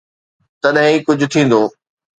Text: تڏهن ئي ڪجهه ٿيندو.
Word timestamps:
تڏهن 0.61 0.85
ئي 0.91 0.95
ڪجهه 1.07 1.31
ٿيندو. 1.33 1.61